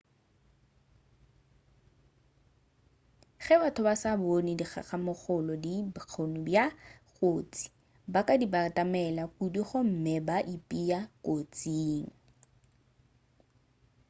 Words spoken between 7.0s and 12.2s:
kotsi ba ka di batamela kudu gomme ba ipea kotsing